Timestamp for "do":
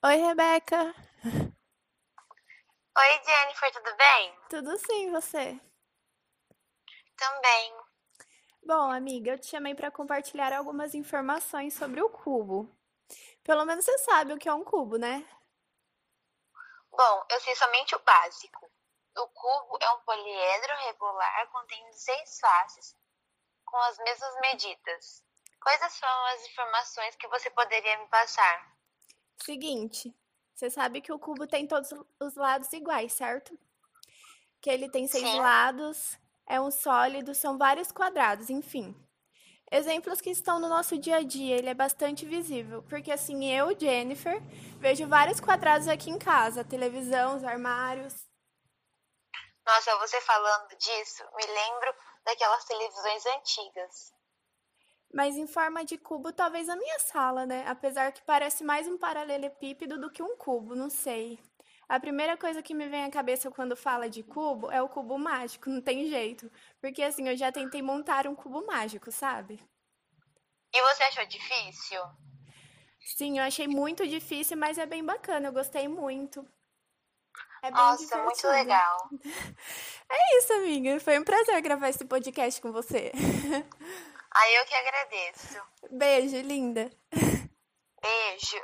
59.98-60.10